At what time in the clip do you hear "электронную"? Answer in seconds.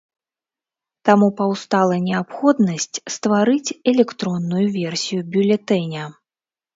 3.91-4.65